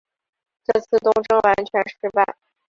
[0.65, 2.35] 这次东征完全失败。